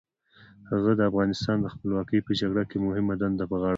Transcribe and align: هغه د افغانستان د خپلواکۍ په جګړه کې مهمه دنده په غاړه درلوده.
هغه 0.69 0.91
د 0.95 1.01
افغانستان 1.09 1.57
د 1.61 1.67
خپلواکۍ 1.73 2.19
په 2.27 2.31
جګړه 2.39 2.63
کې 2.69 2.77
مهمه 2.87 3.13
دنده 3.21 3.45
په 3.51 3.55
غاړه 3.61 3.61
درلوده. 3.61 3.69